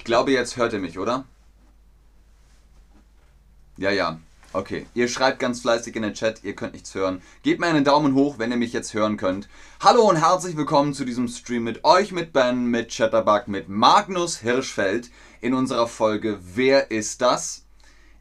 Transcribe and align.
Ich 0.00 0.04
glaube, 0.04 0.32
jetzt 0.32 0.56
hört 0.56 0.72
ihr 0.72 0.78
mich, 0.78 0.98
oder? 0.98 1.26
Ja, 3.76 3.90
ja. 3.90 4.18
Okay, 4.54 4.86
ihr 4.94 5.08
schreibt 5.08 5.40
ganz 5.40 5.60
fleißig 5.60 5.94
in 5.94 6.00
den 6.00 6.14
Chat, 6.14 6.42
ihr 6.42 6.56
könnt 6.56 6.72
nichts 6.72 6.94
hören. 6.94 7.20
Gebt 7.42 7.60
mir 7.60 7.66
einen 7.66 7.84
Daumen 7.84 8.14
hoch, 8.14 8.38
wenn 8.38 8.50
ihr 8.50 8.56
mich 8.56 8.72
jetzt 8.72 8.94
hören 8.94 9.18
könnt. 9.18 9.50
Hallo 9.78 10.08
und 10.08 10.16
herzlich 10.16 10.56
willkommen 10.56 10.94
zu 10.94 11.04
diesem 11.04 11.28
Stream 11.28 11.64
mit 11.64 11.84
euch, 11.84 12.12
mit 12.12 12.32
Ben, 12.32 12.64
mit 12.64 12.88
Chatterbug, 12.88 13.46
mit 13.48 13.68
Magnus 13.68 14.38
Hirschfeld 14.38 15.10
in 15.42 15.52
unserer 15.52 15.86
Folge 15.86 16.38
Wer 16.54 16.90
ist 16.90 17.20
das? 17.20 17.66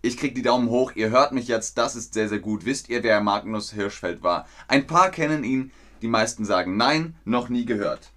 Ich 0.01 0.17
krieg 0.17 0.35
die 0.35 0.41
Daumen 0.41 0.67
hoch, 0.67 0.91
ihr 0.95 1.11
hört 1.11 1.31
mich 1.31 1.47
jetzt, 1.47 1.77
das 1.77 1.95
ist 1.95 2.13
sehr, 2.13 2.27
sehr 2.27 2.39
gut. 2.39 2.65
Wisst 2.65 2.89
ihr, 2.89 3.03
wer 3.03 3.21
Magnus 3.21 3.71
Hirschfeld 3.71 4.21
war? 4.21 4.49
Ein 4.67 4.85
paar 4.85 5.11
kennen 5.11 5.45
ihn, 5.45 5.71
die 6.01 6.09
meisten 6.09 6.43
sagen 6.43 6.75
nein, 6.75 7.15
noch 7.23 7.47
nie 7.47 7.63
gehört. 7.63 8.11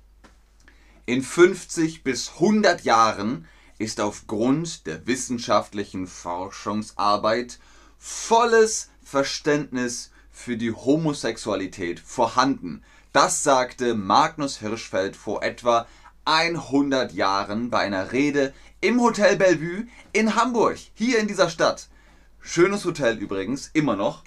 In 1.05 1.23
50 1.23 2.05
bis 2.05 2.35
100 2.35 2.83
Jahren 2.85 3.49
ist 3.79 4.01
aufgrund 4.01 4.87
der 4.87 5.05
wissenschaftlichen 5.05 6.07
Forschungsarbeit 6.07 7.59
volles 7.99 8.89
Verständnis 9.03 10.13
für 10.31 10.57
die 10.57 10.71
Homosexualität 10.71 11.99
vorhanden. 11.99 12.85
Das 13.13 13.43
sagte 13.43 13.95
Magnus 13.95 14.59
Hirschfeld 14.59 15.17
vor 15.17 15.43
etwa 15.43 15.89
100 16.25 17.13
Jahren 17.13 17.69
bei 17.69 17.81
einer 17.81 18.13
Rede 18.13 18.55
im 18.81 19.01
Hotel 19.01 19.37
Bellevue 19.37 19.89
in 20.13 20.37
Hamburg, 20.37 20.79
hier 20.95 21.19
in 21.19 21.27
dieser 21.27 21.51
Stadt. 21.51 21.89
Schönes 22.41 22.85
Hotel 22.85 23.19
übrigens, 23.19 23.71
immer 23.73 23.97
noch. 23.97 24.23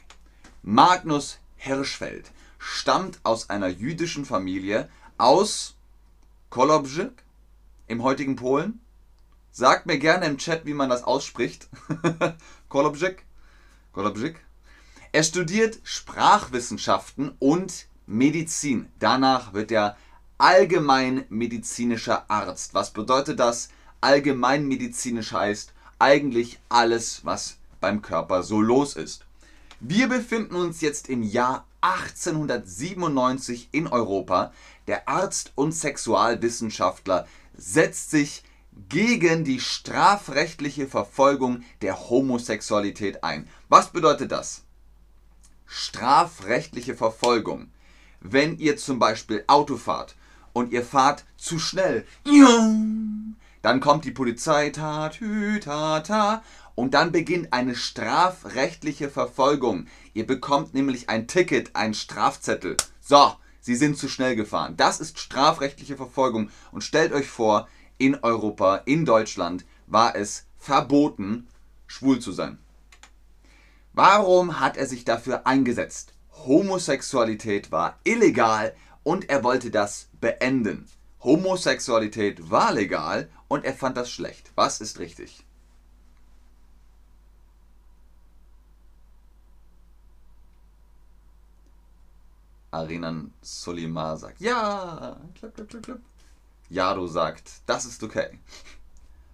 Magnus 0.62 1.40
Hirschfeld 1.56 2.32
stammt 2.60 3.22
aus 3.24 3.50
einer 3.50 3.70
jüdischen 3.70 4.26
Familie 4.26 4.90
aus 5.18 5.75
Kolobrzeg 6.56 7.12
im 7.88 8.02
heutigen 8.02 8.38
Polen. 8.38 8.80
Sagt 9.52 9.88
mir 9.88 9.98
gerne 9.98 10.26
im 10.26 10.38
Chat, 10.38 10.66
wie 10.66 10.74
man 10.74 10.90
das 10.90 11.04
ausspricht. 11.04 11.68
Kolobrzeg. 12.70 13.26
Golobczyk. 13.92 14.40
Er 15.12 15.24
studiert 15.24 15.82
Sprachwissenschaften 15.84 17.36
und 17.40 17.88
Medizin. 18.08 18.88
Danach 19.00 19.52
wird 19.52 19.70
er 19.70 19.98
allgemeinmedizinischer 20.38 22.24
Arzt. 22.30 22.74
Was 22.74 22.92
bedeutet 22.92 23.42
das? 23.42 23.68
Allgemeinmedizinisch 24.00 25.34
heißt 25.34 25.74
eigentlich 26.00 26.62
alles, 26.70 27.26
was 27.26 27.58
beim 27.82 28.02
Körper 28.02 28.44
so 28.44 28.62
los 28.62 28.96
ist. 28.96 29.26
Wir 29.82 30.08
befinden 30.08 30.56
uns 30.56 30.80
jetzt 30.80 31.10
im 31.10 31.22
Jahr 31.22 31.66
1897 31.86 33.70
in 33.72 33.88
Europa. 33.88 34.52
Der 34.88 35.08
Arzt 35.08 35.52
und 35.56 35.72
Sexualwissenschaftler 35.72 37.28
setzt 37.56 38.10
sich 38.10 38.44
gegen 38.90 39.44
die 39.44 39.60
strafrechtliche 39.60 40.88
Verfolgung 40.88 41.64
der 41.82 42.10
Homosexualität 42.10 43.24
ein. 43.24 43.48
Was 43.70 43.92
bedeutet 43.92 44.32
das? 44.32 44.64
Strafrechtliche 45.66 46.96
Verfolgung. 46.96 47.70
Wenn 48.20 48.58
ihr 48.58 48.78
zum 48.78 48.98
Beispiel 48.98 49.44
Auto 49.48 49.78
fahrt 49.78 50.16
und 50.54 50.74
ihr 50.74 50.84
fahrt 50.84 51.24
zu 51.38 51.60
schnell, 51.60 52.06
dann 53.62 53.80
kommt 53.80 54.06
die 54.06 54.12
Polizei, 54.12 54.72
ta, 54.72 55.10
tü, 55.10 55.60
ta, 55.60 56.00
ta, 56.00 56.44
und 56.76 56.94
dann 56.94 57.12
beginnt 57.12 57.54
eine 57.54 57.76
strafrechtliche 57.76 59.10
Verfolgung. 59.10 59.88
Ihr 60.14 60.28
bekommt 60.28 60.74
nämlich 60.74 61.10
ein 61.10 61.28
Ticket, 61.28 61.76
einen 61.76 61.94
Strafzettel. 61.94 62.78
So, 63.02 63.34
Sie 63.62 63.76
sind 63.76 63.98
zu 63.98 64.08
schnell 64.08 64.36
gefahren. 64.36 64.78
Das 64.78 65.00
ist 65.00 65.18
strafrechtliche 65.18 65.96
Verfolgung. 65.96 66.52
Und 66.72 66.84
stellt 66.84 67.14
euch 67.14 67.28
vor, 67.28 67.68
in 67.98 68.16
Europa, 68.16 68.84
in 68.86 69.06
Deutschland, 69.06 69.66
war 69.88 70.16
es 70.16 70.46
verboten, 70.58 71.48
schwul 71.88 72.20
zu 72.20 72.32
sein. 72.32 72.60
Warum 73.94 74.60
hat 74.60 74.78
er 74.78 74.86
sich 74.86 75.06
dafür 75.06 75.48
eingesetzt? 75.48 76.14
Homosexualität 76.46 77.72
war 77.72 77.98
illegal 78.04 78.76
und 79.04 79.30
er 79.30 79.44
wollte 79.44 79.72
das 79.72 80.10
beenden. 80.20 80.88
Homosexualität 81.22 82.52
war 82.52 82.74
legal 82.74 83.30
und 83.48 83.64
er 83.64 83.74
fand 83.74 83.96
das 83.98 84.12
schlecht. 84.12 84.52
Was 84.56 84.82
ist 84.82 85.00
richtig? 85.00 85.45
Arinan 92.76 93.32
Solimar 93.42 94.18
sagt, 94.18 94.42
ja, 94.42 95.18
klapp, 95.40 95.56
klapp, 95.56 95.70
klapp, 95.70 95.84
klapp. 95.84 96.00
Jado 96.70 97.08
sagt, 97.08 97.62
das 97.66 97.86
ist 97.86 98.04
okay. 98.04 98.40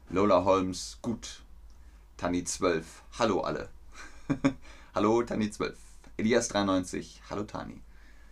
Lola 0.09 0.43
Holmes, 0.45 0.99
gut. 1.01 1.41
Tani 2.17 2.43
12, 2.43 2.85
hallo 3.17 3.41
alle. 3.41 3.69
hallo 4.93 5.23
Tani 5.23 5.49
12. 5.49 5.75
Elias 6.17 6.49
93, 6.49 7.23
hallo 7.31 7.43
Tani. 7.43 7.81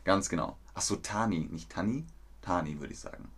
Ganz 0.03 0.29
genau. 0.29 0.57
Achso, 0.75 0.97
Tani, 0.97 1.47
nicht 1.51 1.71
Tani? 1.71 2.05
Tani 2.43 2.79
würde 2.79 2.93
ich 2.93 2.99
sagen. 2.99 3.29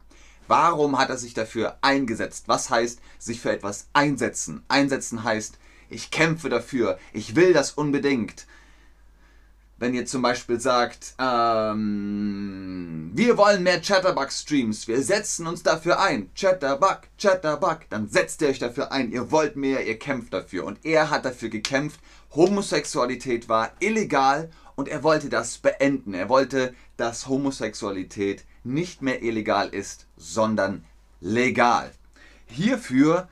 Warum 0.50 0.98
hat 0.98 1.10
er 1.10 1.18
sich 1.18 1.34
dafür 1.34 1.78
eingesetzt? 1.80 2.50
Was 2.50 2.70
heißt 2.70 3.00
sich 3.18 3.40
für 3.40 3.52
etwas 3.52 3.88
einsetzen? 3.94 4.66
Einsetzen 4.68 5.24
heißt, 5.24 5.58
ich 5.90 6.12
kämpfe 6.12 6.50
dafür, 6.50 7.00
ich 7.14 7.38
will 7.38 7.54
das 7.54 7.72
unbedingt 7.72 8.46
wenn 9.82 9.96
ihr 9.96 10.06
zum 10.06 10.22
Beispiel 10.22 10.60
sagt, 10.60 11.16
ähm, 11.18 13.10
wir 13.16 13.36
wollen 13.36 13.64
mehr 13.64 13.82
Chatterbug-Streams, 13.82 14.88
wir 14.88 15.02
setzen 15.02 15.48
uns 15.48 15.64
dafür 15.64 16.00
ein, 16.00 16.30
Chatterbug, 16.36 17.00
Chatterbug, 17.20 17.80
dann 17.90 18.08
setzt 18.08 18.44
ihr 18.44 18.50
euch 18.50 18.60
dafür 18.60 18.92
ein, 18.92 19.12
ihr 19.12 19.32
wollt 19.32 19.56
mehr, 19.56 19.88
ihr 19.88 19.98
kämpft 19.98 20.36
dafür. 20.36 20.66
Und 20.66 20.86
er 20.86 21.10
hat 21.10 21.26
dafür 21.26 21.50
gekämpft, 21.50 22.00
Homosexualität 22.36 23.50
war 23.50 23.72
illegal 23.80 24.52
und 24.76 24.88
er 24.88 25.02
wollte 25.02 25.30
das 25.30 25.58
beenden. 25.58 26.14
Er 26.14 26.30
wollte, 26.30 26.76
dass 26.96 27.28
Homosexualität 27.28 28.46
nicht 28.64 29.02
mehr 29.02 29.24
illegal 29.24 29.70
ist, 29.70 30.06
sondern 30.16 30.86
legal. 31.22 31.92
Hierfür 32.46 33.28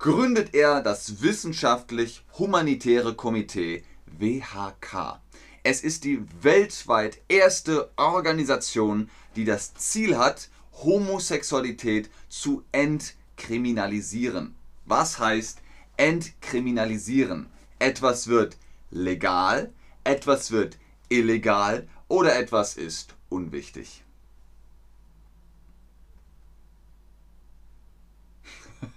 gründet 0.00 0.54
er 0.54 0.82
das 0.82 1.22
wissenschaftlich-humanitäre 1.22 3.14
Komitee 3.14 3.84
WHK. 4.06 5.20
Es 5.66 5.80
ist 5.80 6.04
die 6.04 6.22
weltweit 6.42 7.22
erste 7.26 7.90
Organisation, 7.96 9.08
die 9.34 9.46
das 9.46 9.72
Ziel 9.74 10.18
hat, 10.18 10.50
Homosexualität 10.74 12.10
zu 12.28 12.62
entkriminalisieren. 12.70 14.54
Was 14.84 15.18
heißt 15.18 15.62
entkriminalisieren? 15.96 17.48
Etwas 17.78 18.28
wird 18.28 18.58
legal, 18.90 19.72
etwas 20.04 20.50
wird 20.50 20.76
illegal 21.08 21.88
oder 22.08 22.38
etwas 22.38 22.76
ist 22.76 23.14
unwichtig. 23.30 24.04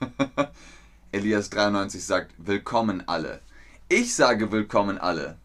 Elias 1.14 1.50
93 1.50 2.04
sagt, 2.04 2.34
willkommen 2.38 3.08
alle. 3.08 3.40
Ich 3.88 4.14
sage 4.14 4.52
willkommen 4.52 4.98
alle. 4.98 5.38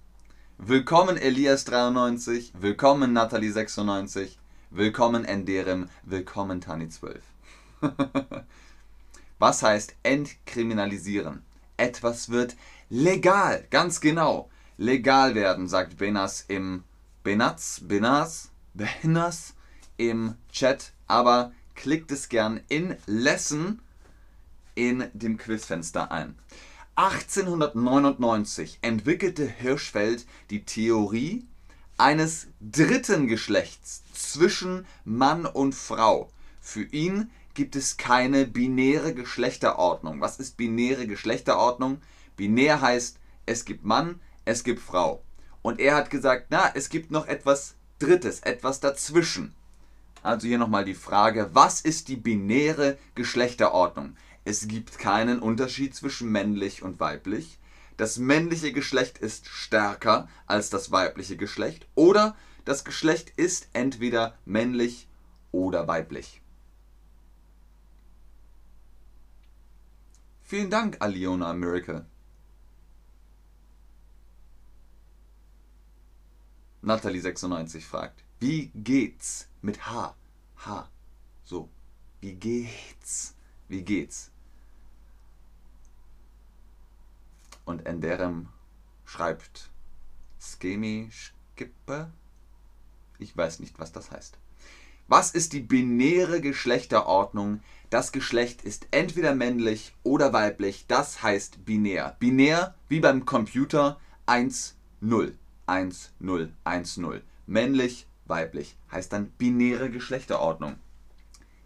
Willkommen 0.64 1.18
Elias93, 1.18 2.52
willkommen 2.54 3.18
Nathalie96, 3.18 4.36
willkommen 4.70 5.24
Enderem, 5.24 5.88
willkommen 6.04 6.62
Tani12. 6.62 7.16
Was 9.40 9.64
heißt 9.64 9.96
entkriminalisieren? 10.04 11.42
Etwas 11.76 12.30
wird 12.30 12.54
legal, 12.90 13.66
ganz 13.70 14.00
genau. 14.00 14.50
Legal 14.78 15.34
werden, 15.34 15.66
sagt 15.66 15.96
Benas 15.96 16.44
im 16.46 16.84
Benaz, 17.24 17.80
Benas, 17.82 18.52
Benas 18.72 19.54
im 19.96 20.36
Chat, 20.52 20.92
aber 21.08 21.50
klickt 21.74 22.12
es 22.12 22.28
gern 22.28 22.60
in 22.68 22.96
Lesson 23.06 23.80
in 24.76 25.10
dem 25.12 25.38
Quizfenster 25.38 26.12
ein. 26.12 26.36
1899 26.94 28.80
entwickelte 28.82 29.46
Hirschfeld 29.46 30.26
die 30.50 30.66
Theorie 30.66 31.46
eines 31.96 32.48
dritten 32.60 33.28
Geschlechts 33.28 34.02
zwischen 34.12 34.86
Mann 35.06 35.46
und 35.46 35.74
Frau. 35.74 36.30
Für 36.60 36.82
ihn 36.82 37.30
gibt 37.54 37.76
es 37.76 37.96
keine 37.96 38.46
binäre 38.46 39.14
Geschlechterordnung. 39.14 40.20
Was 40.20 40.38
ist 40.38 40.58
binäre 40.58 41.06
Geschlechterordnung? 41.06 42.02
Binär 42.36 42.82
heißt, 42.82 43.18
es 43.46 43.64
gibt 43.64 43.84
Mann, 43.86 44.20
es 44.44 44.62
gibt 44.62 44.80
Frau. 44.80 45.22
Und 45.62 45.80
er 45.80 45.94
hat 45.94 46.10
gesagt, 46.10 46.48
na, 46.50 46.72
es 46.74 46.90
gibt 46.90 47.10
noch 47.10 47.26
etwas 47.26 47.74
Drittes, 48.00 48.40
etwas 48.40 48.80
dazwischen. 48.80 49.54
Also 50.22 50.46
hier 50.46 50.58
nochmal 50.58 50.84
die 50.84 50.94
Frage, 50.94 51.50
was 51.52 51.80
ist 51.80 52.08
die 52.08 52.16
binäre 52.16 52.98
Geschlechterordnung? 53.14 54.16
Es 54.44 54.66
gibt 54.66 54.98
keinen 54.98 55.38
Unterschied 55.38 55.94
zwischen 55.94 56.30
männlich 56.30 56.82
und 56.82 56.98
weiblich. 56.98 57.58
Das 57.96 58.18
männliche 58.18 58.72
Geschlecht 58.72 59.18
ist 59.18 59.46
stärker 59.46 60.28
als 60.46 60.70
das 60.70 60.90
weibliche 60.90 61.36
Geschlecht 61.36 61.86
oder 61.94 62.36
das 62.64 62.84
Geschlecht 62.84 63.30
ist 63.36 63.68
entweder 63.72 64.36
männlich 64.44 65.08
oder 65.52 65.86
weiblich. 65.86 66.40
Vielen 70.42 70.70
Dank, 70.70 70.96
Aliona 71.00 71.52
Miracle. 71.54 72.04
Natalie96 76.82 77.80
fragt, 77.82 78.24
wie 78.40 78.72
geht's 78.74 79.48
mit 79.60 79.86
H? 79.86 80.16
H. 80.56 80.90
So. 81.44 81.70
Wie 82.20 82.34
geht's? 82.34 83.36
Wie 83.68 83.82
geht's? 83.82 84.31
Und 87.64 87.86
Enderem 87.86 88.48
schreibt 89.04 89.70
Skemi 90.40 91.10
Skippe. 91.10 92.10
Ich 93.18 93.36
weiß 93.36 93.60
nicht, 93.60 93.78
was 93.78 93.92
das 93.92 94.10
heißt. 94.10 94.38
Was 95.08 95.30
ist 95.32 95.52
die 95.52 95.60
binäre 95.60 96.40
Geschlechterordnung? 96.40 97.60
Das 97.90 98.12
Geschlecht 98.12 98.62
ist 98.62 98.86
entweder 98.90 99.34
männlich 99.34 99.94
oder 100.02 100.32
weiblich. 100.32 100.86
Das 100.88 101.22
heißt 101.22 101.64
binär. 101.64 102.16
Binär 102.18 102.74
wie 102.88 103.00
beim 103.00 103.26
Computer 103.26 104.00
1, 104.26 104.76
0. 105.00 105.36
1, 105.66 106.12
0, 106.18 106.52
1, 106.64 106.96
0. 106.96 107.22
Männlich, 107.46 108.06
weiblich 108.24 108.76
heißt 108.90 109.12
dann 109.12 109.30
binäre 109.32 109.90
Geschlechterordnung. 109.90 110.76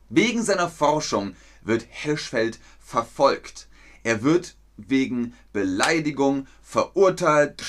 Wegen 0.09 0.43
seiner 0.43 0.69
Forschung 0.69 1.35
wird 1.63 1.87
Hirschfeld 1.89 2.59
verfolgt. 2.81 3.69
Er 4.03 4.23
wird 4.23 4.57
wegen 4.77 5.35
Beleidigung 5.53 6.47
verurteilt, 6.63 7.63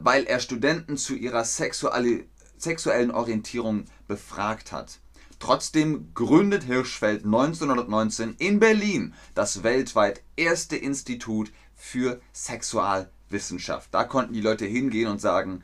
weil 0.00 0.24
er 0.24 0.40
Studenten 0.40 0.96
zu 0.96 1.14
ihrer 1.14 1.44
sexuellen 1.44 3.10
Orientierung 3.10 3.84
befragt 4.06 4.72
hat. 4.72 5.00
Trotzdem 5.40 6.12
gründet 6.14 6.64
Hirschfeld 6.64 7.24
1919 7.24 8.34
in 8.38 8.58
Berlin 8.58 9.14
das 9.34 9.62
weltweit 9.62 10.22
erste 10.36 10.76
Institut 10.76 11.52
für 11.76 12.20
Sexualwissenschaft. 12.32 13.94
Da 13.94 14.02
konnten 14.02 14.32
die 14.32 14.40
Leute 14.40 14.64
hingehen 14.64 15.06
und 15.08 15.20
sagen, 15.20 15.62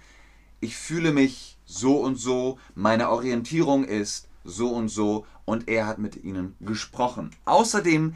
ich 0.61 0.77
fühle 0.77 1.13
mich 1.13 1.59
so 1.65 1.97
und 1.97 2.17
so, 2.17 2.59
meine 2.77 3.11
Orientierung 3.11 3.85
ist 3.85 4.29
so 4.45 4.69
und 4.69 4.91
so 4.91 5.27
und 5.45 5.69
er 5.69 5.87
hat 5.87 5.99
mit 5.99 6.23
ihnen 6.23 6.55
gesprochen. 6.61 7.35
Außerdem 7.45 8.15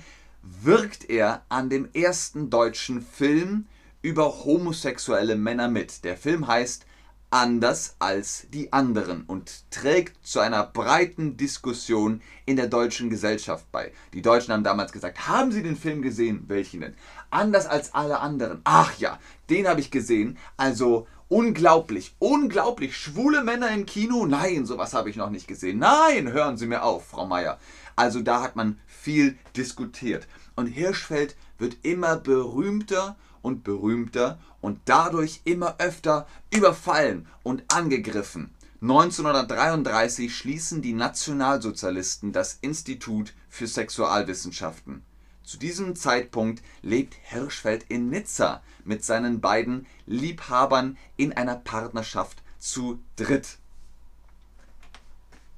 wirkt 0.62 1.08
er 1.08 1.42
an 1.48 1.70
dem 1.70 1.88
ersten 1.92 2.50
deutschen 2.50 3.02
Film 3.02 3.66
über 4.02 4.44
homosexuelle 4.44 5.36
Männer 5.36 5.68
mit. 5.68 6.04
Der 6.04 6.16
Film 6.16 6.46
heißt 6.46 6.86
Anders 7.30 7.96
als 7.98 8.46
die 8.54 8.72
anderen 8.72 9.24
und 9.24 9.70
trägt 9.70 10.26
zu 10.26 10.40
einer 10.40 10.64
breiten 10.64 11.36
Diskussion 11.36 12.22
in 12.46 12.56
der 12.56 12.68
deutschen 12.68 13.10
Gesellschaft 13.10 13.70
bei. 13.70 13.92
Die 14.14 14.22
Deutschen 14.22 14.54
haben 14.54 14.64
damals 14.64 14.92
gesagt, 14.92 15.28
haben 15.28 15.52
Sie 15.52 15.62
den 15.62 15.76
Film 15.76 16.00
gesehen? 16.00 16.44
Welchen 16.48 16.80
denn? 16.80 16.94
Anders 17.28 17.66
als 17.66 17.92
alle 17.92 18.20
anderen. 18.20 18.62
Ach 18.64 18.98
ja, 18.98 19.18
den 19.50 19.68
habe 19.68 19.80
ich 19.80 19.90
gesehen. 19.90 20.38
Also 20.56 21.06
unglaublich, 21.28 22.16
unglaublich. 22.18 22.96
Schwule 22.96 23.44
Männer 23.44 23.72
im 23.72 23.84
Kino? 23.84 24.24
Nein, 24.24 24.64
sowas 24.64 24.94
habe 24.94 25.10
ich 25.10 25.16
noch 25.16 25.28
nicht 25.28 25.46
gesehen. 25.46 25.80
Nein, 25.80 26.32
hören 26.32 26.56
Sie 26.56 26.66
mir 26.66 26.82
auf, 26.82 27.08
Frau 27.08 27.26
Meier. 27.26 27.58
Also 27.98 28.22
da 28.22 28.42
hat 28.42 28.54
man 28.54 28.78
viel 28.86 29.36
diskutiert. 29.56 30.28
Und 30.54 30.68
Hirschfeld 30.68 31.34
wird 31.58 31.78
immer 31.82 32.14
berühmter 32.14 33.16
und 33.42 33.64
berühmter 33.64 34.38
und 34.60 34.78
dadurch 34.84 35.40
immer 35.42 35.74
öfter 35.78 36.28
überfallen 36.54 37.26
und 37.42 37.64
angegriffen. 37.74 38.54
1933 38.80 40.32
schließen 40.32 40.80
die 40.80 40.92
Nationalsozialisten 40.92 42.32
das 42.32 42.58
Institut 42.60 43.34
für 43.48 43.66
Sexualwissenschaften. 43.66 45.02
Zu 45.42 45.58
diesem 45.58 45.96
Zeitpunkt 45.96 46.62
lebt 46.82 47.16
Hirschfeld 47.24 47.86
in 47.88 48.10
Nizza 48.10 48.62
mit 48.84 49.04
seinen 49.04 49.40
beiden 49.40 49.86
Liebhabern 50.06 50.96
in 51.16 51.32
einer 51.32 51.56
Partnerschaft 51.56 52.44
zu 52.60 53.00
dritt. 53.16 53.58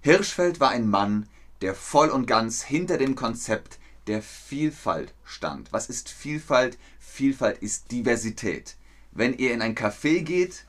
Hirschfeld 0.01 0.59
war 0.59 0.71
ein 0.71 0.89
Mann, 0.89 1.27
der 1.61 1.75
voll 1.75 2.09
und 2.09 2.27
ganz 2.27 2.63
hinter 2.63 2.99
dem 2.99 3.15
Konzept 3.15 3.79
der 4.07 4.23
Vielfalt 4.23 5.15
stand. 5.25 5.73
Was 5.73 5.89
ist 5.89 6.09
Vielfalt? 6.09 6.79
Vielfalt 6.99 7.59
ist 7.59 7.91
Diversität. 7.93 8.77
Wenn 9.13 9.37
ihr 9.37 9.53
in 9.53 9.63
ein 9.63 9.75
Café 9.75 10.23
geht 10.23 10.67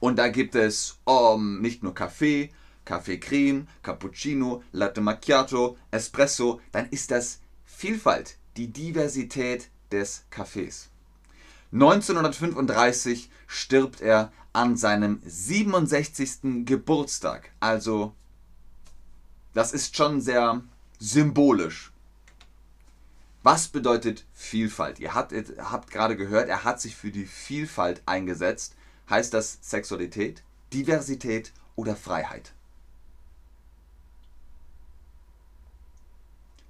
und 0.00 0.16
da 0.16 0.28
gibt 0.28 0.54
es 0.54 0.98
um, 1.04 1.60
nicht 1.60 1.82
nur 1.82 1.94
Kaffee, 1.94 2.50
Kaffee 2.84 3.18
Creme, 3.18 3.68
Cappuccino, 3.82 4.62
Latte 4.72 5.00
Macchiato, 5.00 5.76
Espresso, 5.90 6.60
dann 6.72 6.88
ist 6.88 7.10
das 7.10 7.40
Vielfalt, 7.64 8.36
die 8.56 8.72
Diversität 8.72 9.70
des 9.92 10.24
Kaffees. 10.30 10.90
1935 11.72 13.30
stirbt 13.46 14.00
er 14.00 14.32
an 14.52 14.76
seinem 14.76 15.20
67. 15.24 16.64
Geburtstag, 16.66 17.52
also 17.60 18.14
das 19.54 19.72
ist 19.72 19.96
schon 19.96 20.20
sehr 20.20 20.62
symbolisch. 20.98 21.92
Was 23.42 23.68
bedeutet 23.68 24.26
Vielfalt? 24.34 24.98
Ihr 25.00 25.14
habt, 25.14 25.32
habt 25.32 25.90
gerade 25.90 26.16
gehört, 26.16 26.48
er 26.48 26.64
hat 26.64 26.80
sich 26.80 26.94
für 26.94 27.10
die 27.10 27.24
Vielfalt 27.24 28.02
eingesetzt. 28.04 28.76
Heißt 29.08 29.32
das 29.32 29.58
Sexualität, 29.62 30.42
Diversität 30.72 31.52
oder 31.74 31.96
Freiheit? 31.96 32.52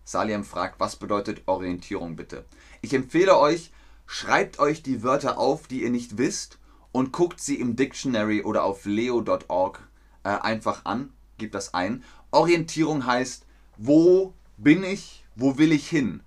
Saliem 0.05 0.45
fragt, 0.45 0.81
was 0.81 0.97
bedeutet 0.97 1.43
Orientierung 1.47 2.17
bitte? 2.17 2.45
Ich 2.83 2.95
empfehle 2.95 3.39
euch, 3.39 3.73
schreibt 4.07 4.59
euch 4.59 4.83
die 4.83 5.03
Wörter 5.03 5.39
auf, 5.39 5.67
die 5.67 5.83
ihr 5.83 5.91
nicht 5.91 6.19
wisst 6.19 6.59
und 6.93 7.13
guckt 7.13 7.41
sie 7.41 7.61
im 7.61 7.77
Dictionary 7.77 8.43
oder 8.43 8.65
auf 8.65 8.87
leo.org 8.87 9.81
äh, 10.25 10.29
einfach 10.31 10.85
an, 10.85 11.13
gebt 11.41 11.55
das 11.55 11.75
ein 11.75 12.05
Orientierung 12.31 13.07
heißt, 13.07 13.45
wo 13.77 14.35
bin 14.57 14.85
ich, 14.85 15.25
wo 15.35 15.59
will 15.59 15.73
ich 15.73 15.89
hin? 15.89 16.21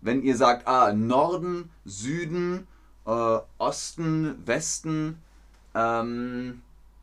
Wenn 0.00 0.22
ihr 0.22 0.36
sagt, 0.36 0.66
ah, 0.66 0.92
Norden, 0.92 1.70
Süden, 1.84 2.66
äh, 3.06 3.38
Osten, 3.58 4.46
Westen, 4.46 5.18
ähm, 5.74 6.62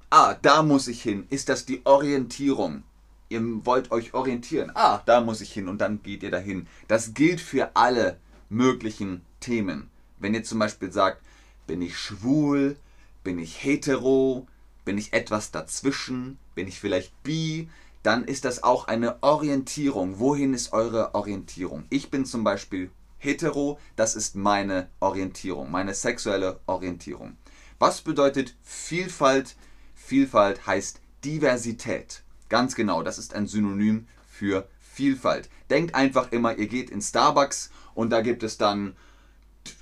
ah, 0.09 0.35
da 0.41 0.63
muss 0.63 0.87
ich 0.87 1.01
hin, 1.01 1.27
ist 1.29 1.49
das 1.49 1.65
die 1.65 1.85
Orientierung. 1.85 2.83
Ihr 3.29 3.41
wollt 3.65 3.91
euch 3.91 4.15
orientieren. 4.15 4.71
Ah, 4.73 5.01
da 5.05 5.21
muss 5.21 5.41
ich 5.41 5.53
hin 5.53 5.67
und 5.67 5.79
dann 5.79 6.01
geht 6.01 6.23
ihr 6.23 6.31
dahin. 6.31 6.67
Das 6.87 7.13
gilt 7.13 7.39
für 7.39 7.75
alle 7.75 8.17
möglichen 8.49 9.21
Themen. 9.39 9.89
Wenn 10.17 10.33
ihr 10.33 10.43
zum 10.43 10.57
Beispiel 10.57 10.91
sagt, 10.91 11.21
bin 11.67 11.81
ich 11.83 11.97
schwul, 11.97 12.75
bin 13.23 13.37
ich 13.37 13.63
hetero, 13.63 14.47
bin 14.83 14.97
ich 14.97 15.13
etwas 15.13 15.51
dazwischen, 15.51 16.39
bin 16.59 16.67
ich 16.67 16.81
vielleicht 16.81 17.23
bi, 17.23 17.69
dann 18.03 18.25
ist 18.25 18.43
das 18.43 18.63
auch 18.63 18.89
eine 18.89 19.23
Orientierung. 19.23 20.19
Wohin 20.19 20.53
ist 20.53 20.73
eure 20.73 21.15
Orientierung? 21.15 21.85
Ich 21.89 22.11
bin 22.11 22.25
zum 22.25 22.43
Beispiel 22.43 22.91
hetero, 23.17 23.79
das 23.95 24.13
ist 24.13 24.35
meine 24.35 24.89
Orientierung, 24.99 25.71
meine 25.71 25.93
sexuelle 25.93 26.59
Orientierung. 26.65 27.37
Was 27.79 28.01
bedeutet 28.01 28.57
Vielfalt? 28.61 29.55
Vielfalt 29.95 30.67
heißt 30.67 30.99
Diversität. 31.23 32.23
Ganz 32.49 32.75
genau, 32.75 33.03
das 33.03 33.19
ist 33.19 33.33
ein 33.33 33.47
Synonym 33.47 34.05
für 34.29 34.67
Vielfalt. 34.81 35.49
Denkt 35.69 35.95
einfach 35.95 36.33
immer, 36.33 36.57
ihr 36.57 36.67
geht 36.67 36.89
in 36.89 37.01
Starbucks 37.01 37.71
und 37.95 38.09
da 38.09 38.19
gibt 38.19 38.43
es 38.43 38.57
dann 38.57 38.97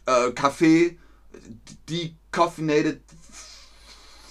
äh, 0.05 0.29
Kaffee, 0.29 0.99
decaffeinated 1.89 3.01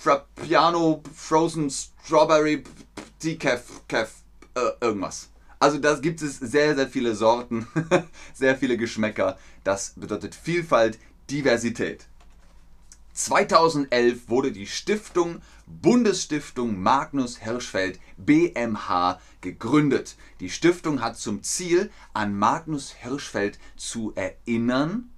Frappiano, 0.07 1.03
Frozen 1.13 1.69
Strawberry, 1.69 2.63
Decaf, 3.25 3.83
Caf, 3.89 4.23
äh, 4.55 4.61
irgendwas. 4.81 5.31
Also 5.59 5.79
da 5.79 5.97
gibt 5.97 6.23
es 6.23 6.39
sehr, 6.39 6.77
sehr 6.77 6.87
viele 6.87 7.17
Sorten, 7.17 7.67
sehr 8.33 8.57
viele 8.57 8.77
Geschmäcker. 8.77 9.37
Das 9.65 9.95
bedeutet 9.97 10.37
Vielfalt, 10.37 11.01
Diversität. 11.29 12.07
2011 13.15 14.29
wurde 14.29 14.53
die 14.53 14.69
Stiftung 14.69 15.43
Bundesstiftung 15.67 16.81
Magnus 16.81 17.39
Hirschfeld 17.39 17.99
BMH 18.17 19.21
gegründet. 19.41 20.15
Die 20.39 20.51
Stiftung 20.51 21.03
hat 21.03 21.17
zum 21.17 21.43
Ziel, 21.43 21.91
an 22.15 22.33
Magnus 22.33 22.93
Hirschfeld 22.93 23.59
zu 23.77 24.13
erinnern 24.15 25.11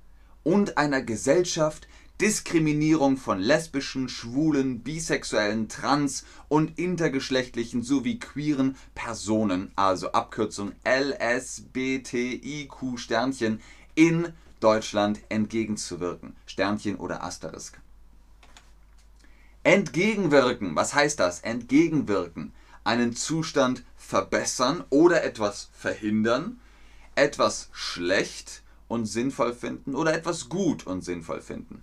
und 0.44 0.78
einer 0.78 1.02
Gesellschaft 1.02 1.88
Diskriminierung 2.20 3.16
von 3.16 3.38
lesbischen, 3.38 4.08
schwulen, 4.08 4.80
bisexuellen, 4.80 5.68
trans- 5.68 6.24
und 6.48 6.76
intergeschlechtlichen 6.76 7.84
sowie 7.84 8.18
queeren 8.18 8.76
Personen, 8.96 9.70
also 9.76 10.10
Abkürzung 10.10 10.72
LSBTIQ 10.84 12.72
Sternchen, 12.98 13.60
in 13.94 14.32
Deutschland 14.58 15.20
entgegenzuwirken. 15.28 16.34
Sternchen 16.46 16.96
oder 16.96 17.22
Asterisk. 17.22 17.78
Entgegenwirken, 19.62 20.74
was 20.74 20.94
heißt 20.94 21.20
das? 21.20 21.38
Entgegenwirken. 21.40 22.52
Einen 22.82 23.14
Zustand 23.14 23.84
verbessern 23.96 24.82
oder 24.90 25.22
etwas 25.22 25.68
verhindern, 25.72 26.58
etwas 27.14 27.68
schlecht 27.70 28.62
und 28.88 29.06
sinnvoll 29.06 29.52
finden 29.52 29.94
oder 29.94 30.14
etwas 30.14 30.48
gut 30.48 30.84
und 30.84 31.04
sinnvoll 31.04 31.42
finden. 31.42 31.82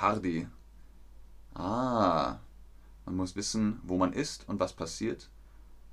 Hardy. 0.00 0.46
Ah, 1.54 2.38
man 3.04 3.16
muss 3.16 3.36
wissen, 3.36 3.80
wo 3.82 3.96
man 3.96 4.12
ist 4.12 4.48
und 4.48 4.60
was 4.60 4.72
passiert 4.72 5.28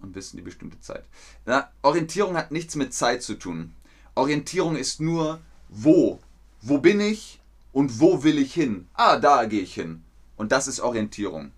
und 0.01 0.15
wissen 0.15 0.37
die 0.37 0.43
bestimmte 0.43 0.79
Zeit. 0.79 1.05
Na, 1.45 1.71
Orientierung 1.81 2.37
hat 2.37 2.51
nichts 2.51 2.75
mit 2.75 2.93
Zeit 2.93 3.23
zu 3.23 3.35
tun. 3.35 3.73
Orientierung 4.15 4.75
ist 4.75 5.01
nur, 5.01 5.41
wo. 5.69 6.19
Wo 6.61 6.77
bin 6.79 6.99
ich 6.99 7.39
und 7.71 7.99
wo 7.99 8.23
will 8.23 8.37
ich 8.37 8.53
hin? 8.53 8.87
Ah, 8.93 9.17
da 9.17 9.45
gehe 9.45 9.61
ich 9.61 9.73
hin. 9.73 10.03
Und 10.35 10.51
das 10.51 10.67
ist 10.67 10.79
Orientierung. 10.79 11.51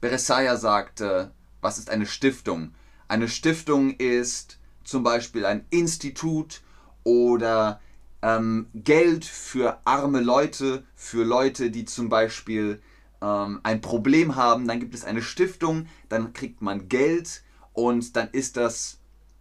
Beresaya 0.00 0.56
sagt, 0.56 1.00
äh, 1.00 1.28
was 1.60 1.78
ist 1.78 1.90
eine 1.90 2.06
Stiftung? 2.06 2.74
Eine 3.08 3.28
Stiftung 3.28 3.96
ist 3.96 4.58
zum 4.84 5.02
Beispiel 5.02 5.46
ein 5.46 5.64
Institut 5.70 6.62
oder 7.04 7.80
ähm, 8.22 8.68
Geld 8.74 9.24
für 9.24 9.80
arme 9.84 10.20
Leute, 10.20 10.84
für 10.94 11.24
Leute, 11.24 11.70
die 11.70 11.84
zum 11.84 12.08
Beispiel 12.08 12.80
ähm, 13.22 13.60
ein 13.62 13.80
Problem 13.80 14.36
haben. 14.36 14.66
Dann 14.66 14.80
gibt 14.80 14.94
es 14.94 15.04
eine 15.04 15.22
Stiftung, 15.22 15.86
dann 16.08 16.32
kriegt 16.32 16.62
man 16.62 16.88
Geld 16.88 17.42
und 17.72 18.16
dann 18.16 18.28
ist 18.30 18.56
das 18.56 18.98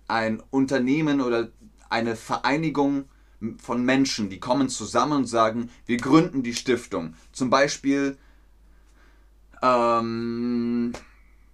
ein 0.07 0.41
Unternehmen 0.51 1.21
oder 1.21 1.49
eine 1.89 2.15
Vereinigung 2.15 3.05
von 3.61 3.83
Menschen, 3.83 4.29
die 4.29 4.39
kommen 4.39 4.69
zusammen 4.69 5.19
und 5.19 5.25
sagen, 5.25 5.69
wir 5.85 5.97
gründen 5.97 6.43
die 6.43 6.53
Stiftung. 6.53 7.15
Zum 7.31 7.49
Beispiel, 7.49 8.17
ähm, 9.61 10.93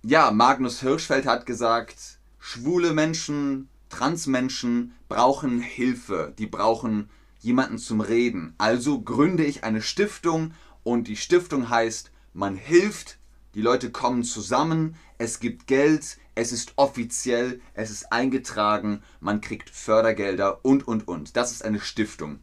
ja, 0.04 0.32
Magnus 0.32 0.80
Hirschfeld 0.82 1.26
hat 1.26 1.46
gesagt, 1.46 2.20
schwule 2.40 2.94
Menschen, 2.94 3.70
Transmenschen 3.92 4.94
brauchen 5.08 5.60
Hilfe, 5.60 6.34
die 6.40 6.48
brauchen 6.48 7.10
jemanden 7.42 7.78
zum 7.78 8.02
Reden. 8.02 8.56
Also 8.58 9.02
gründe 9.02 9.44
ich 9.44 9.64
eine 9.64 9.82
Stiftung 9.82 10.54
und 10.84 11.08
die 11.08 11.18
Stiftung 11.18 11.70
heißt, 11.70 12.12
man 12.34 12.56
hilft, 12.56 13.20
die 13.54 13.62
Leute 13.62 13.92
kommen 13.92 14.24
zusammen, 14.24 14.96
es 15.18 15.40
gibt 15.40 15.68
Geld, 15.68 16.18
es 16.34 16.52
ist 16.52 16.74
offiziell, 16.78 17.62
es 17.74 17.92
ist 17.92 18.12
eingetragen, 18.12 19.04
man 19.20 19.42
kriegt 19.42 19.70
Fördergelder 19.70 20.64
und, 20.64 20.88
und, 20.88 21.08
und. 21.08 21.36
Das 21.36 21.52
ist 21.52 21.64
eine 21.64 21.80
Stiftung. 21.80 22.40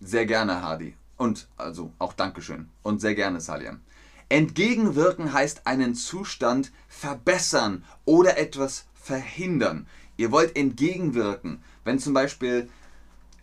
Sehr 0.00 0.26
gerne, 0.26 0.62
Hardy. 0.62 0.96
Und 1.16 1.48
also 1.56 1.92
auch 1.98 2.14
Dankeschön. 2.14 2.70
Und 2.82 3.00
sehr 3.00 3.14
gerne, 3.14 3.40
Salian. 3.40 3.82
Entgegenwirken 4.30 5.32
heißt 5.32 5.66
einen 5.66 5.96
Zustand 5.96 6.70
verbessern 6.88 7.84
oder 8.04 8.38
etwas 8.38 8.86
verhindern. 8.94 9.86
Ihr 10.16 10.30
wollt 10.30 10.56
entgegenwirken. 10.56 11.62
Wenn 11.84 11.98
zum 11.98 12.14
Beispiel 12.14 12.70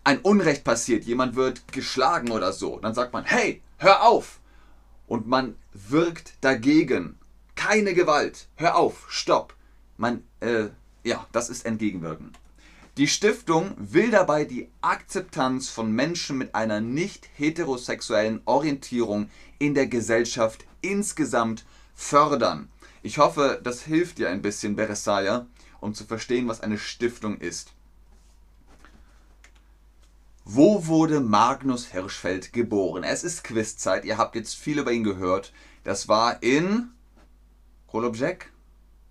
ein 0.06 0.20
Unrecht 0.20 0.64
passiert, 0.64 1.04
jemand 1.04 1.36
wird 1.36 1.74
geschlagen 1.74 2.32
oder 2.32 2.54
so, 2.54 2.80
dann 2.80 2.94
sagt 2.94 3.12
man, 3.12 3.26
hey, 3.26 3.62
hör 3.78 4.04
auf! 4.04 4.40
Und 5.08 5.28
man 5.28 5.56
wirkt 5.74 6.34
dagegen. 6.40 7.20
Keine 7.56 7.94
Gewalt. 7.94 8.48
Hör 8.56 8.78
auf, 8.78 9.08
stopp. 9.10 9.56
Man, 9.98 10.24
äh, 10.40 10.68
ja, 11.04 11.28
das 11.34 11.50
ist 11.50 11.66
entgegenwirken. 11.66 12.32
Die 12.98 13.08
Stiftung 13.08 13.76
will 13.78 14.10
dabei 14.10 14.44
die 14.44 14.72
Akzeptanz 14.82 15.70
von 15.70 15.92
Menschen 15.92 16.36
mit 16.36 16.56
einer 16.56 16.82
nicht 16.82 17.30
heterosexuellen 17.36 18.42
Orientierung 18.46 19.30
in 19.60 19.76
der 19.76 19.86
Gesellschaft 19.86 20.66
insgesamt 20.82 21.64
fördern. 21.94 22.70
Ich 23.04 23.20
hoffe, 23.20 23.62
das 23.64 23.84
hilft 23.84 24.18
dir 24.18 24.32
ein 24.32 24.42
bisschen, 24.42 24.76
Beresaya, 24.76 25.46
um 25.80 25.94
zu 25.94 26.06
verstehen, 26.06 26.48
was 26.48 26.62
eine 26.62 26.80
Stiftung 26.80 27.38
ist. 27.38 27.72
Wo 30.44 30.88
wurde 30.88 31.20
Magnus 31.20 31.86
Hirschfeld 31.86 32.52
geboren? 32.52 33.04
Es 33.04 33.24
ist 33.24 33.44
Quizzeit. 33.44 34.06
Ihr 34.06 34.18
habt 34.18 34.34
jetzt 34.34 34.56
viel 34.56 34.80
über 34.80 34.92
ihn 34.92 35.04
gehört. 35.04 35.54
Das 35.84 36.08
war 36.08 36.42
in 36.42 36.90
Kolobjek. 37.86 38.52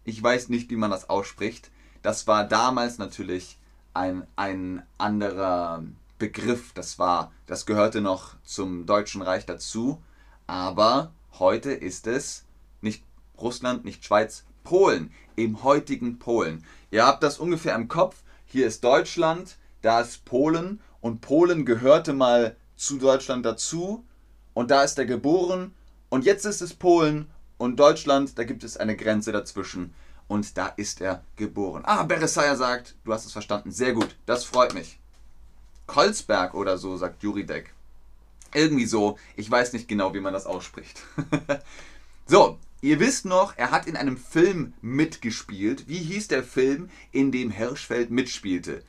Ich 0.02 0.20
weiß 0.20 0.48
nicht, 0.48 0.70
wie 0.70 0.76
man 0.76 0.90
das 0.90 1.08
ausspricht. 1.08 1.70
Das 2.02 2.26
war 2.26 2.42
damals 2.48 2.98
natürlich 2.98 3.58
ein, 3.96 4.26
ein 4.36 4.82
anderer 4.98 5.82
Begriff. 6.18 6.72
Das 6.74 6.98
war, 6.98 7.32
das 7.46 7.66
gehörte 7.66 8.00
noch 8.00 8.34
zum 8.44 8.86
Deutschen 8.86 9.22
Reich 9.22 9.46
dazu. 9.46 10.02
Aber 10.46 11.12
heute 11.38 11.72
ist 11.72 12.06
es 12.06 12.44
nicht 12.80 13.02
Russland, 13.38 13.84
nicht 13.84 14.04
Schweiz, 14.04 14.44
Polen. 14.64 15.12
Im 15.34 15.62
heutigen 15.62 16.18
Polen. 16.18 16.64
Ihr 16.90 17.06
habt 17.06 17.22
das 17.22 17.38
ungefähr 17.38 17.74
im 17.74 17.88
Kopf. 17.88 18.22
Hier 18.46 18.66
ist 18.66 18.84
Deutschland, 18.84 19.56
da 19.82 20.00
ist 20.00 20.24
Polen 20.24 20.80
und 21.00 21.20
Polen 21.20 21.66
gehörte 21.66 22.12
mal 22.12 22.56
zu 22.76 22.98
Deutschland 22.98 23.44
dazu 23.44 24.04
und 24.54 24.70
da 24.70 24.82
ist 24.82 24.98
er 24.98 25.04
geboren 25.04 25.74
und 26.08 26.24
jetzt 26.24 26.46
ist 26.46 26.62
es 26.62 26.72
Polen 26.72 27.30
und 27.58 27.78
Deutschland, 27.78 28.38
da 28.38 28.44
gibt 28.44 28.64
es 28.64 28.76
eine 28.76 28.96
Grenze 28.96 29.32
dazwischen 29.32 29.94
und 30.28 30.56
da 30.56 30.68
ist 30.68 31.00
er 31.00 31.22
geboren. 31.36 31.82
Ah, 31.84 32.02
Beresaya 32.02 32.56
sagt, 32.56 32.94
du 33.04 33.12
hast 33.12 33.26
es 33.26 33.32
verstanden, 33.32 33.70
sehr 33.70 33.92
gut, 33.92 34.16
das 34.26 34.44
freut 34.44 34.74
mich. 34.74 34.98
Kolsberg 35.86 36.54
oder 36.54 36.78
so, 36.78 36.96
sagt 36.96 37.22
Juridek. 37.22 37.72
Irgendwie 38.54 38.86
so, 38.86 39.18
ich 39.36 39.50
weiß 39.50 39.72
nicht 39.72 39.88
genau, 39.88 40.14
wie 40.14 40.20
man 40.20 40.32
das 40.32 40.46
ausspricht. 40.46 41.02
so, 42.26 42.58
ihr 42.80 43.00
wisst 43.00 43.24
noch, 43.24 43.56
er 43.56 43.70
hat 43.70 43.86
in 43.86 43.96
einem 43.96 44.16
Film 44.16 44.72
mitgespielt. 44.80 45.88
Wie 45.88 45.98
hieß 45.98 46.28
der 46.28 46.42
Film, 46.42 46.90
in 47.12 47.32
dem 47.32 47.50
Hirschfeld 47.50 48.10
mitspielte? 48.10 48.82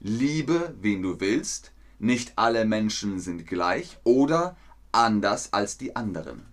Liebe, 0.00 0.74
wen 0.80 1.02
du 1.02 1.20
willst, 1.20 1.72
nicht 1.98 2.32
alle 2.36 2.64
Menschen 2.64 3.18
sind 3.18 3.46
gleich 3.46 3.98
oder 4.04 4.56
anders 4.92 5.52
als 5.52 5.76
die 5.78 5.96
anderen. 5.96 6.46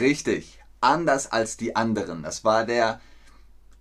Richtig, 0.00 0.58
anders 0.80 1.30
als 1.30 1.56
die 1.56 1.76
anderen. 1.76 2.22
Das 2.22 2.44
war 2.44 2.64
der 2.64 3.00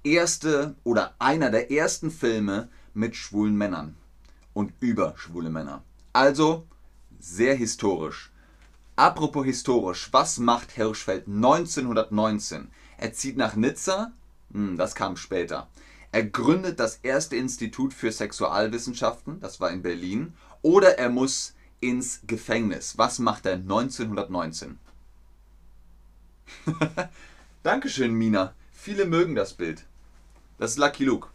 erste 0.03 0.75
oder 0.83 1.13
einer 1.19 1.49
der 1.49 1.71
ersten 1.71 2.11
Filme 2.11 2.69
mit 2.93 3.15
schwulen 3.15 3.55
Männern 3.55 3.95
und 4.53 4.73
über 4.79 5.13
schwule 5.15 5.49
Männer. 5.49 5.83
Also 6.13 6.67
sehr 7.19 7.55
historisch. 7.55 8.31
Apropos 8.97 9.45
historisch, 9.45 10.09
was 10.11 10.37
macht 10.37 10.71
Hirschfeld 10.71 11.27
1919? 11.27 12.69
Er 12.97 13.13
zieht 13.13 13.37
nach 13.37 13.55
Nizza, 13.55 14.11
hm, 14.51 14.77
das 14.77 14.95
kam 14.95 15.15
später. 15.15 15.69
Er 16.11 16.25
gründet 16.25 16.79
das 16.79 16.97
erste 16.97 17.37
Institut 17.37 17.93
für 17.93 18.11
Sexualwissenschaften, 18.11 19.39
das 19.39 19.61
war 19.61 19.71
in 19.71 19.81
Berlin, 19.81 20.33
oder 20.61 20.99
er 20.99 21.09
muss 21.09 21.55
ins 21.79 22.19
Gefängnis. 22.27 22.97
Was 22.97 23.19
macht 23.19 23.45
er 23.45 23.53
1919? 23.53 24.77
Dankeschön, 27.63 28.13
Mina. 28.13 28.53
Viele 28.71 29.05
mögen 29.05 29.36
das 29.36 29.53
Bild. 29.53 29.86
Das 30.57 30.71
ist 30.71 30.77
Lucky 30.77 31.05
Luke. 31.05 31.27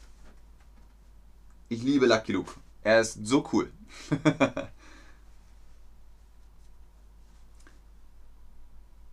Ich 1.68 1.82
liebe 1.82 2.06
Lucky 2.06 2.32
Luke. 2.32 2.52
Er 2.82 3.00
ist 3.00 3.18
so 3.26 3.48
cool. 3.52 3.70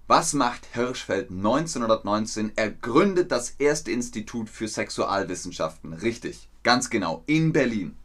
Was 0.07 0.33
macht 0.33 0.67
Hirschfeld 0.73 1.31
1919? 1.31 2.51
Er 2.55 2.69
gründet 2.69 3.31
das 3.31 3.51
erste 3.51 3.91
Institut 3.91 4.49
für 4.49 4.67
Sexualwissenschaften. 4.67 5.93
Richtig, 5.93 6.49
ganz 6.61 6.89
genau, 6.89 7.23
in 7.25 7.53
Berlin. 7.53 7.97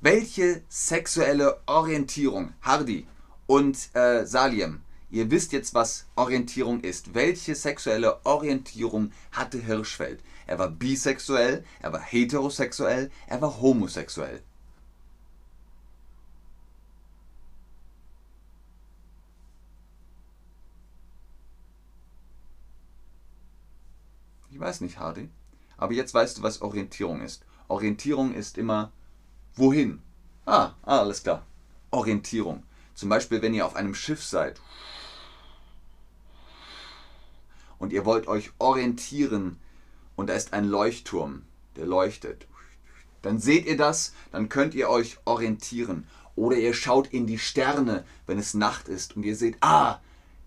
Welche 0.00 0.62
sexuelle 0.68 1.60
Orientierung, 1.66 2.54
Hardy 2.62 3.06
und 3.46 3.94
äh, 3.94 4.24
Saliem, 4.24 4.80
ihr 5.10 5.30
wisst 5.30 5.52
jetzt, 5.52 5.74
was 5.74 6.06
Orientierung 6.16 6.80
ist. 6.80 7.14
Welche 7.14 7.54
sexuelle 7.54 8.24
Orientierung 8.24 9.12
hatte 9.32 9.58
Hirschfeld? 9.58 10.22
Er 10.46 10.58
war 10.58 10.68
bisexuell, 10.68 11.64
er 11.80 11.92
war 11.92 12.00
heterosexuell, 12.00 13.10
er 13.26 13.40
war 13.40 13.60
homosexuell. 13.60 14.42
Ich 24.50 24.58
weiß 24.58 24.80
nicht, 24.82 24.98
Hardy. 24.98 25.30
Aber 25.76 25.94
jetzt 25.94 26.12
weißt 26.12 26.38
du, 26.38 26.42
was 26.42 26.60
Orientierung 26.60 27.22
ist. 27.22 27.44
Orientierung 27.68 28.34
ist 28.34 28.58
immer 28.58 28.92
wohin. 29.54 30.02
Ah, 30.44 30.72
ah, 30.82 30.98
alles 30.98 31.22
klar. 31.22 31.46
Orientierung. 31.90 32.64
Zum 32.94 33.08
Beispiel, 33.08 33.40
wenn 33.40 33.54
ihr 33.54 33.64
auf 33.64 33.76
einem 33.76 33.94
Schiff 33.94 34.22
seid 34.22 34.60
und 37.80 37.92
ihr 37.92 38.04
wollt 38.04 38.28
euch 38.28 38.52
orientieren 38.60 39.58
und 40.14 40.28
da 40.28 40.34
ist 40.34 40.52
ein 40.52 40.68
Leuchtturm, 40.68 41.42
der 41.74 41.86
leuchtet. 41.86 42.46
Dann 43.22 43.40
seht 43.40 43.66
ihr 43.66 43.76
das, 43.76 44.14
dann 44.30 44.48
könnt 44.48 44.74
ihr 44.74 44.88
euch 44.88 45.18
orientieren. 45.24 46.06
Oder 46.36 46.56
ihr 46.56 46.74
schaut 46.74 47.08
in 47.08 47.26
die 47.26 47.38
Sterne, 47.38 48.04
wenn 48.26 48.38
es 48.38 48.54
Nacht 48.54 48.88
ist 48.88 49.16
und 49.16 49.24
ihr 49.24 49.34
seht, 49.34 49.56
ah, 49.60 49.98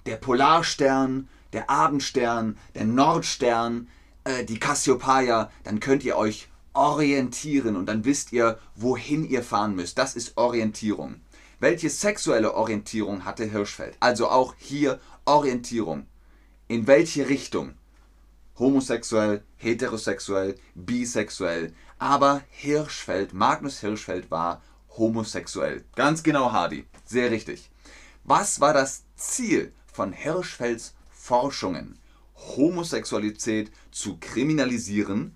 der 0.06 0.16
Polarstern, 0.16 1.28
der 1.52 1.70
Abendstern, 1.70 2.58
der 2.76 2.86
Nordstern, 2.86 3.90
äh, 4.24 4.46
die 4.46 4.60
Cassiopeia, 4.60 5.52
dann 5.64 5.80
könnt 5.80 6.04
ihr 6.04 6.16
euch 6.16 6.48
orientieren 6.74 7.76
und 7.76 7.86
dann 7.88 8.06
wisst 8.06 8.32
ihr, 8.32 8.60
wohin 8.76 9.28
ihr 9.30 9.44
fahren 9.44 9.76
müsst. 9.76 9.98
Das 9.98 10.16
ist 10.16 10.38
Orientierung. 10.38 11.22
Welche 11.60 11.90
sexuelle 11.90 12.56
Orientierung 12.56 13.26
hatte 13.26 13.46
Hirschfeld? 13.46 13.96
Also 14.00 14.30
auch 14.30 14.56
hier 14.58 15.00
Orientierung. 15.26 16.08
In 16.68 16.88
welche 16.88 17.28
Richtung? 17.28 17.74
Homosexuell, 18.58 19.44
heterosexuell, 19.58 20.56
bisexuell. 20.76 21.74
Aber 22.00 22.42
Hirschfeld, 22.50 23.34
Magnus 23.34 23.82
Hirschfeld 23.82 24.32
war 24.32 24.62
homosexuell. 24.98 25.84
Ganz 25.96 26.24
genau, 26.24 26.52
Hardy. 26.52 26.86
Sehr 27.06 27.32
richtig. 27.32 27.70
Was 28.24 28.62
war 28.62 28.74
das 28.74 29.04
Ziel 29.16 29.74
von 29.92 30.14
Hirschfelds 30.14 30.96
Forschungen? 31.12 32.00
Homosexualität 32.36 33.72
zu 33.92 34.18
kriminalisieren, 34.20 35.36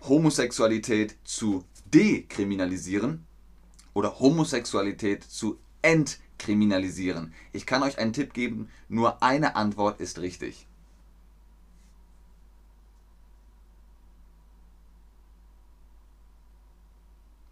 Homosexualität 0.00 1.16
zu 1.24 1.64
dekriminalisieren 1.86 3.26
oder 3.92 4.18
Homosexualität 4.18 5.24
zu 5.24 5.58
entkriminalisieren. 5.82 6.23
Ich 7.52 7.66
kann 7.66 7.82
euch 7.82 7.98
einen 7.98 8.12
Tipp 8.12 8.34
geben, 8.34 8.68
nur 8.88 9.22
eine 9.22 9.56
Antwort 9.56 10.00
ist 10.00 10.18
richtig. 10.18 10.66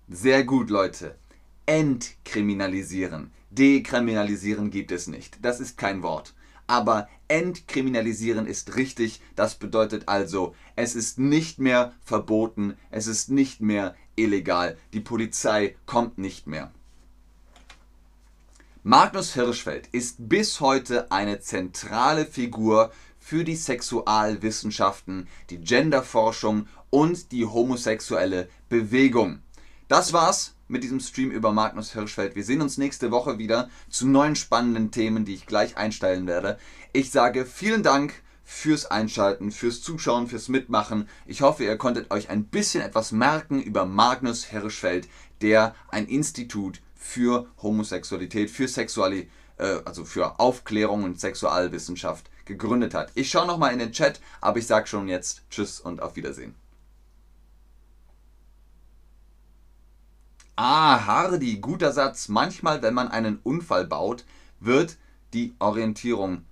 Sehr 0.09 0.45
gut, 0.45 0.69
Leute. 0.69 1.17
Entkriminalisieren. 1.65 3.31
Dekriminalisieren 3.51 4.71
gibt 4.71 4.93
es 4.93 5.07
nicht. 5.07 5.39
Das 5.43 5.59
ist 5.59 5.79
kein 5.79 6.03
Wort. 6.03 6.35
Aber 6.67 7.09
entkriminalisieren 7.29 8.47
ist 8.47 8.77
richtig. 8.77 9.23
Das 9.37 9.55
bedeutet 9.55 10.09
also, 10.09 10.55
es 10.77 10.95
ist 10.95 11.19
nicht 11.19 11.59
mehr 11.59 11.95
verboten, 12.05 12.77
es 12.91 13.07
ist 13.07 13.31
nicht 13.31 13.63
mehr 13.63 13.95
illegal. 14.15 14.77
Die 14.93 15.01
Polizei 15.01 15.77
kommt 15.87 16.19
nicht 16.19 16.47
mehr. 16.47 16.73
Magnus 18.85 19.35
Hirschfeld 19.35 19.87
ist 19.93 20.29
bis 20.29 20.59
heute 20.59 21.13
eine 21.13 21.39
zentrale 21.39 22.27
Figur 22.27 22.91
für 23.17 23.45
die 23.45 23.55
Sexualwissenschaften, 23.55 25.29
die 25.51 25.61
Genderforschung 25.61 26.67
und 26.91 27.31
die 27.31 27.47
homosexuelle 27.47 28.49
Bewegung. 28.69 29.41
Das 29.87 30.13
war's 30.13 30.57
mit 30.67 30.83
diesem 30.83 30.99
Stream 30.99 31.31
über 31.31 31.53
Magnus 31.53 31.93
Hirschfeld. 31.93 32.35
Wir 32.35 32.43
sehen 32.43 32.61
uns 32.61 32.77
nächste 32.77 33.13
Woche 33.13 33.39
wieder 33.39 33.71
zu 33.89 34.09
neuen 34.09 34.35
spannenden 34.35 34.91
Themen, 34.91 35.25
die 35.25 35.35
ich 35.35 35.47
gleich 35.47 35.77
einstellen 35.77 36.27
werde. 36.27 36.59
Ich 36.93 37.13
sage 37.13 37.47
vielen 37.47 37.85
Dank 37.85 38.13
fürs 38.43 38.87
Einschalten, 38.87 39.53
fürs 39.53 39.81
Zuschauen, 39.81 40.27
fürs 40.27 40.49
Mitmachen. 40.49 41.09
Ich 41.25 41.43
hoffe, 41.43 41.63
ihr 41.63 41.79
konntet 41.79 42.11
euch 42.11 42.31
ein 42.31 42.47
bisschen 42.47 42.83
etwas 42.83 43.13
merken 43.13 43.63
über 43.63 43.87
Magnus 43.87 44.45
Hirschfeld, 44.45 45.09
der 45.41 45.77
ein 45.87 46.09
Institut 46.09 46.81
für 47.03 47.47
Homosexualität, 47.61 48.51
für 48.51 48.69
Sexualität, 48.69 49.29
äh, 49.59 49.81
also 49.85 50.05
für 50.05 50.39
Aufklärung 50.39 51.03
und 51.05 51.21
Sexualwissenschaft 51.21 52.31
gegründet 52.45 52.95
hat. 52.95 53.11
Ich 53.15 53.29
schaue 53.29 53.47
nochmal 53.47 53.73
in 53.73 53.81
den 53.81 53.93
Chat, 53.93 54.21
aber 54.41 54.59
ich 54.59 54.67
sage 54.67 54.87
schon 54.87 55.09
jetzt 55.09 55.43
Tschüss 55.51 55.81
und 55.81 56.01
auf 56.01 56.17
Wiedersehen. 56.17 56.55
Ah, 60.55 61.07
Hardy, 61.07 61.59
guter 61.59 61.93
Satz. 61.93 62.29
Manchmal, 62.29 62.83
wenn 62.83 62.95
man 62.95 63.09
einen 63.09 63.39
Unfall 63.43 63.87
baut, 63.87 64.25
wird 64.61 64.97
die 65.33 65.55
Orientierung, 65.59 66.45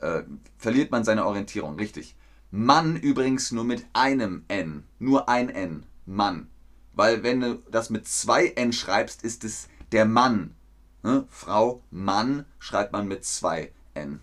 äh, 0.00 0.22
verliert 0.58 0.90
man 0.90 1.04
seine 1.04 1.24
Orientierung. 1.24 1.76
Richtig. 1.76 2.16
Mann 2.50 2.96
übrigens 2.96 3.52
nur 3.52 3.64
mit 3.64 3.86
einem 3.92 4.44
N. 4.48 4.84
Nur 4.98 5.28
ein 5.28 5.50
N. 5.50 5.84
Mann. 6.06 6.48
Weil 6.94 7.22
wenn 7.22 7.40
du 7.40 7.62
das 7.70 7.90
mit 7.90 8.08
zwei 8.08 8.46
N 8.46 8.72
schreibst, 8.72 9.22
ist 9.22 9.44
es 9.44 9.68
der 9.94 10.04
Mann. 10.04 10.54
Ne? 11.02 11.24
Frau, 11.30 11.82
Mann 11.90 12.44
schreibt 12.58 12.92
man 12.92 13.06
mit 13.06 13.24
zwei 13.24 13.72
N. 13.94 14.20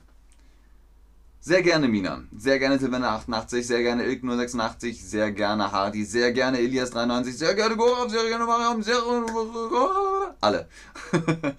Sehr 1.39 1.63
gerne 1.63 1.87
Mina, 1.87 2.23
sehr 2.37 2.59
gerne 2.59 2.77
Silvana88, 2.77 3.63
sehr 3.63 3.81
gerne 3.81 4.03
Ilk086, 4.03 4.93
sehr 4.93 5.31
gerne 5.31 5.71
Hardy, 5.71 6.05
sehr 6.05 6.33
gerne 6.33 6.59
Elias93, 6.59 7.31
sehr 7.31 7.55
gerne 7.55 7.75
Gorav, 7.75 8.11
sehr 8.11 8.25
gerne 8.25 8.45
Mariam, 8.45 8.83
sehr 8.83 9.01
gerne 9.01 10.35
alle. 10.39 10.67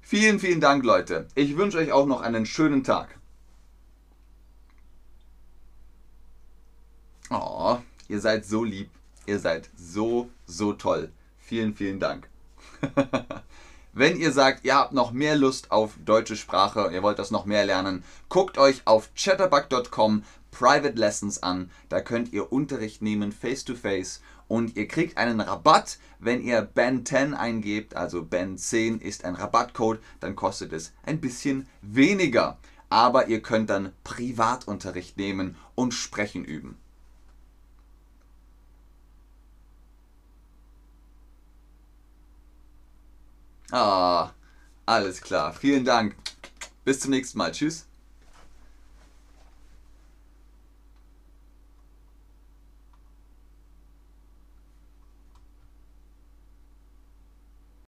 vielen, 0.00 0.38
vielen 0.38 0.60
Dank, 0.60 0.82
Leute. 0.84 1.26
Ich 1.34 1.58
wünsche 1.58 1.76
euch 1.78 1.92
auch 1.92 2.06
noch 2.06 2.22
einen 2.22 2.46
schönen 2.46 2.84
Tag. 2.84 3.18
Oh, 7.28 7.78
ihr 8.08 8.20
seid 8.20 8.46
so 8.46 8.64
lieb. 8.64 8.88
Ihr 9.26 9.38
seid 9.38 9.68
so, 9.76 10.30
so 10.46 10.72
toll. 10.72 11.10
Vielen, 11.38 11.74
vielen 11.74 12.00
Dank. 12.00 12.31
Wenn 13.94 14.18
ihr 14.18 14.32
sagt, 14.32 14.64
ihr 14.64 14.74
habt 14.74 14.94
noch 14.94 15.12
mehr 15.12 15.36
Lust 15.36 15.70
auf 15.70 15.92
deutsche 16.02 16.36
Sprache 16.36 16.90
ihr 16.92 17.02
wollt 17.02 17.18
das 17.18 17.30
noch 17.30 17.44
mehr 17.44 17.66
lernen, 17.66 18.04
guckt 18.28 18.56
euch 18.56 18.82
auf 18.86 19.10
chatterbug.com 19.14 20.22
Private 20.52 20.96
Lessons 20.96 21.42
an. 21.42 21.70
Da 21.88 22.00
könnt 22.00 22.32
ihr 22.32 22.52
Unterricht 22.52 23.02
nehmen, 23.02 23.32
face 23.32 23.64
to 23.64 23.74
face. 23.74 24.20
Und 24.46 24.76
ihr 24.76 24.86
kriegt 24.86 25.16
einen 25.16 25.40
Rabatt, 25.40 25.98
wenn 26.18 26.42
ihr 26.42 26.68
Ben10 26.74 27.32
eingebt. 27.32 27.96
Also 27.96 28.20
Ben10 28.20 29.00
ist 29.00 29.24
ein 29.24 29.34
Rabattcode, 29.34 30.00
dann 30.20 30.36
kostet 30.36 30.72
es 30.72 30.92
ein 31.04 31.20
bisschen 31.20 31.66
weniger. 31.80 32.58
Aber 32.90 33.28
ihr 33.28 33.40
könnt 33.40 33.70
dann 33.70 33.92
Privatunterricht 34.04 35.16
nehmen 35.16 35.56
und 35.74 35.94
sprechen 35.94 36.44
üben. 36.44 36.76
Ah, 43.72 44.34
alles 44.86 45.20
klar. 45.20 45.52
Vielen 45.54 45.84
Dank. 45.84 46.14
Bis 46.84 47.00
zum 47.00 47.10
nächsten 47.10 47.38
Mal. 47.38 47.52
Tschüss. 47.52 47.86